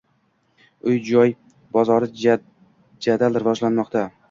[0.91, 1.35] Uy -joy
[1.77, 2.09] bozori
[3.09, 4.07] jadal rivojlanmoqda